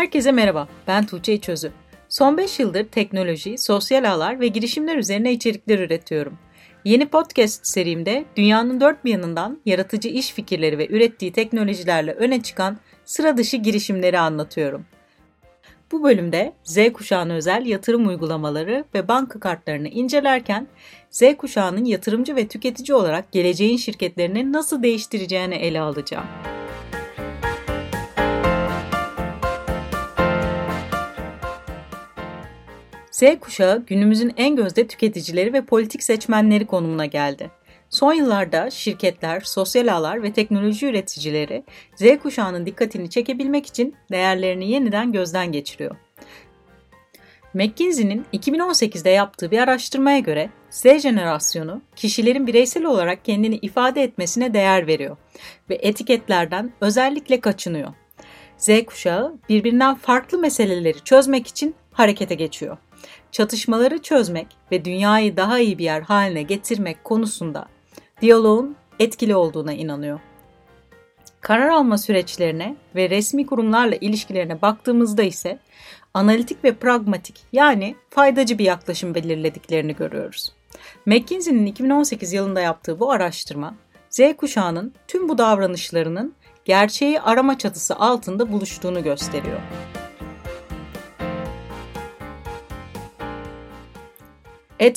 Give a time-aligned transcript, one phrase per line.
[0.00, 1.72] Herkese merhaba, ben Tuğçe İçözü.
[2.08, 6.38] Son 5 yıldır teknoloji, sosyal ağlar ve girişimler üzerine içerikler üretiyorum.
[6.84, 12.78] Yeni podcast serimde dünyanın dört bir yanından yaratıcı iş fikirleri ve ürettiği teknolojilerle öne çıkan
[13.04, 14.84] sıra dışı girişimleri anlatıyorum.
[15.92, 20.66] Bu bölümde Z kuşağına özel yatırım uygulamaları ve banka kartlarını incelerken
[21.10, 26.26] Z kuşağının yatırımcı ve tüketici olarak geleceğin şirketlerini nasıl değiştireceğini ele alacağım.
[33.20, 37.50] Z kuşağı günümüzün en gözde tüketicileri ve politik seçmenleri konumuna geldi.
[37.90, 41.64] Son yıllarda şirketler, sosyal ağlar ve teknoloji üreticileri
[41.96, 45.96] Z kuşağının dikkatini çekebilmek için değerlerini yeniden gözden geçiriyor.
[47.54, 54.86] McKinsey'nin 2018'de yaptığı bir araştırmaya göre Z jenerasyonu kişilerin bireysel olarak kendini ifade etmesine değer
[54.86, 55.16] veriyor
[55.70, 57.88] ve etiketlerden özellikle kaçınıyor.
[58.56, 62.76] Z kuşağı birbirinden farklı meseleleri çözmek için harekete geçiyor.
[63.32, 67.66] Çatışmaları çözmek ve dünyayı daha iyi bir yer haline getirmek konusunda
[68.22, 70.20] diyaloğun etkili olduğuna inanıyor.
[71.40, 75.58] Karar alma süreçlerine ve resmi kurumlarla ilişkilerine baktığımızda ise
[76.14, 80.52] analitik ve pragmatik yani faydacı bir yaklaşım belirlediklerini görüyoruz.
[81.06, 83.74] McKinsey'nin 2018 yılında yaptığı bu araştırma,
[84.10, 89.60] Z kuşağının tüm bu davranışlarının gerçeği arama çatısı altında buluştuğunu gösteriyor.
[94.80, 94.96] Ed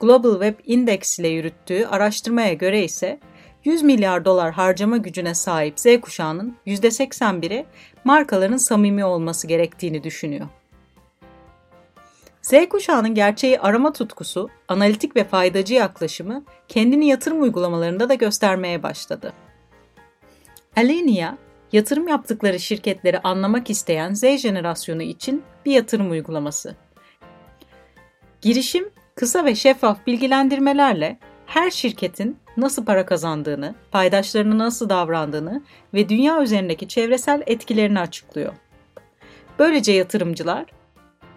[0.00, 3.20] Global Web Index ile yürüttüğü araştırmaya göre ise
[3.64, 7.66] 100 milyar dolar harcama gücüne sahip Z kuşağının %81'i
[8.04, 10.46] markaların samimi olması gerektiğini düşünüyor.
[12.42, 19.32] Z kuşağının gerçeği arama tutkusu, analitik ve faydacı yaklaşımı kendini yatırım uygulamalarında da göstermeye başladı.
[20.76, 21.34] Alenia,
[21.72, 26.76] yatırım yaptıkları şirketleri anlamak isteyen Z jenerasyonu için bir yatırım uygulaması.
[28.42, 35.62] Girişim, kısa ve şeffaf bilgilendirmelerle her şirketin nasıl para kazandığını, paydaşlarına nasıl davrandığını
[35.94, 38.52] ve dünya üzerindeki çevresel etkilerini açıklıyor.
[39.58, 40.64] Böylece yatırımcılar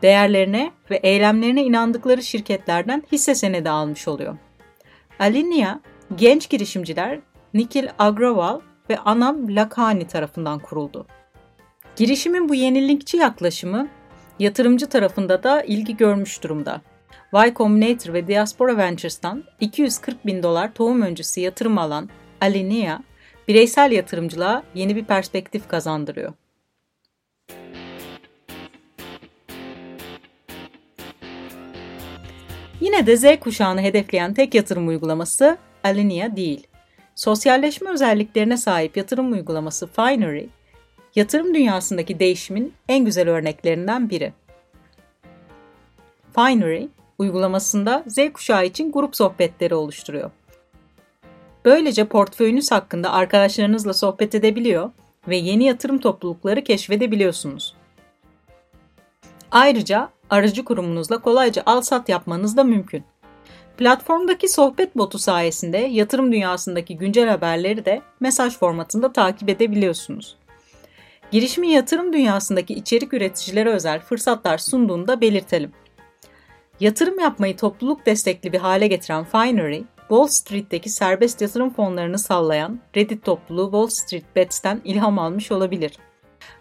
[0.01, 4.37] değerlerine ve eylemlerine inandıkları şirketlerden hisse senedi almış oluyor.
[5.19, 5.79] Alinea,
[6.15, 7.19] genç girişimciler
[7.53, 11.07] Nikhil Agrawal ve Anam Lakhani tarafından kuruldu.
[11.95, 13.87] Girişimin bu yenilikçi yaklaşımı
[14.39, 16.81] yatırımcı tarafında da ilgi görmüş durumda.
[17.33, 22.09] Y Combinator ve Diaspora Ventures'tan 240 bin dolar tohum öncesi yatırım alan
[22.41, 22.99] Alinea,
[23.47, 26.33] bireysel yatırımcılığa yeni bir perspektif kazandırıyor.
[32.81, 36.67] Yine de Z kuşağını hedefleyen tek yatırım uygulaması Alinea değil.
[37.15, 40.45] Sosyalleşme özelliklerine sahip yatırım uygulaması Finery,
[41.15, 44.33] yatırım dünyasındaki değişimin en güzel örneklerinden biri.
[46.35, 46.87] Finery,
[47.19, 50.31] uygulamasında Z kuşağı için grup sohbetleri oluşturuyor.
[51.65, 54.91] Böylece portföyünüz hakkında arkadaşlarınızla sohbet edebiliyor
[55.27, 57.75] ve yeni yatırım toplulukları keşfedebiliyorsunuz.
[59.51, 63.03] Ayrıca aracı kurumunuzla kolayca al-sat yapmanız da mümkün.
[63.77, 70.37] Platformdaki sohbet botu sayesinde yatırım dünyasındaki güncel haberleri de mesaj formatında takip edebiliyorsunuz.
[71.31, 75.71] Girişimin yatırım dünyasındaki içerik üreticilere özel fırsatlar sunduğunu da belirtelim.
[76.79, 83.23] Yatırım yapmayı topluluk destekli bir hale getiren Finery, Wall Street'teki serbest yatırım fonlarını sallayan Reddit
[83.23, 85.97] topluluğu Wall Street Bets'ten ilham almış olabilir.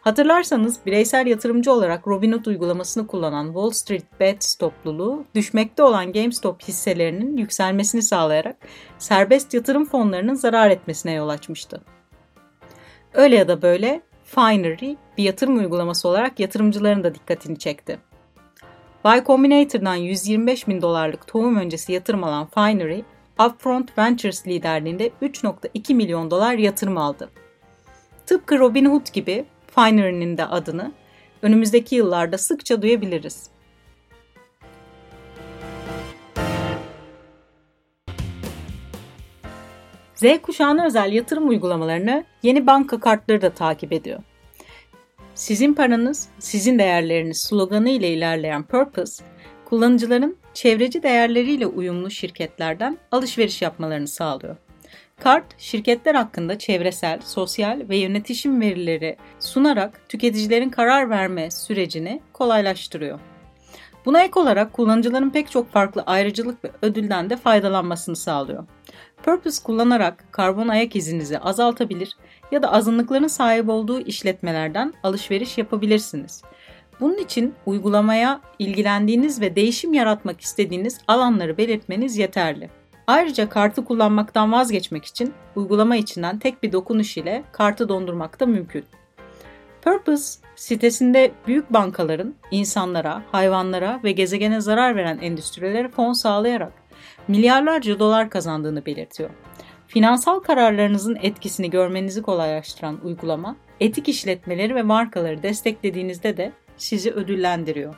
[0.01, 7.37] Hatırlarsanız bireysel yatırımcı olarak Robinhood uygulamasını kullanan Wall Street Bets topluluğu düşmekte olan GameStop hisselerinin
[7.37, 8.57] yükselmesini sağlayarak
[8.99, 11.81] serbest yatırım fonlarının zarar etmesine yol açmıştı.
[13.15, 17.99] Öyle ya da böyle Finery bir yatırım uygulaması olarak yatırımcıların da dikkatini çekti.
[19.05, 23.01] Y Combinator'dan 125 bin dolarlık tohum öncesi yatırım alan Finery,
[23.47, 27.31] Upfront Ventures liderliğinde 3.2 milyon dolar yatırım aldı.
[28.27, 30.93] Tıpkı Robinhood gibi Finery'nin de adını
[31.43, 33.51] önümüzdeki yıllarda sıkça duyabiliriz.
[40.15, 44.21] Z kuşağına özel yatırım uygulamalarını yeni banka kartları da takip ediyor.
[45.35, 49.25] Sizin paranız, sizin değerleriniz sloganı ile ilerleyen Purpose,
[49.65, 54.57] kullanıcıların çevreci değerleriyle uyumlu şirketlerden alışveriş yapmalarını sağlıyor.
[55.21, 63.21] Kart, şirketler hakkında çevresel, sosyal ve yönetişim verileri sunarak tüketicilerin karar verme sürecini kolaylaştırıyor.
[64.05, 68.67] Buna ek olarak kullanıcıların pek çok farklı ayrıcalık ve ödülden de faydalanmasını sağlıyor.
[69.25, 72.17] Purpose kullanarak karbon ayak izinizi azaltabilir
[72.53, 76.43] ya da azınlıkların sahip olduğu işletmelerden alışveriş yapabilirsiniz.
[77.01, 82.71] Bunun için uygulamaya ilgilendiğiniz ve değişim yaratmak istediğiniz alanları belirtmeniz yeterli.
[83.07, 88.85] Ayrıca kartı kullanmaktan vazgeçmek için uygulama içinden tek bir dokunuş ile kartı dondurmak da mümkün.
[89.83, 96.73] Purpose sitesinde büyük bankaların insanlara, hayvanlara ve gezegene zarar veren endüstrilere fon sağlayarak
[97.29, 99.31] milyarlarca dolar kazandığını belirtiyor.
[99.87, 107.95] Finansal kararlarınızın etkisini görmenizi kolaylaştıran uygulama, etik işletmeleri ve markaları desteklediğinizde de sizi ödüllendiriyor.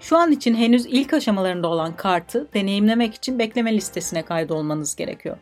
[0.00, 5.36] Şu an için henüz ilk aşamalarında olan kartı deneyimlemek için bekleme listesine kaydolmanız gerekiyor.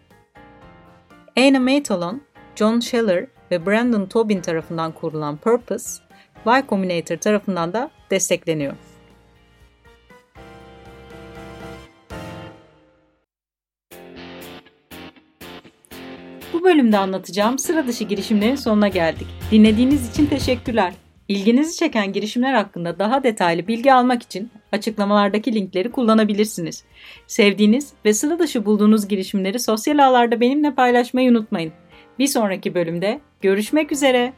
[1.38, 2.22] Anna Matalon,
[2.56, 6.02] John Scheller ve Brandon Tobin tarafından kurulan Purpose,
[6.46, 8.74] Y Combinator tarafından da destekleniyor.
[16.52, 19.26] Bu bölümde anlatacağım sıra dışı girişimlerin sonuna geldik.
[19.50, 20.92] Dinlediğiniz için teşekkürler.
[21.28, 26.84] İlginizi çeken girişimler hakkında daha detaylı bilgi almak için açıklamalardaki linkleri kullanabilirsiniz.
[27.26, 31.72] Sevdiğiniz ve sıra dışı bulduğunuz girişimleri sosyal ağlarda benimle paylaşmayı unutmayın.
[32.18, 34.32] Bir sonraki bölümde görüşmek üzere.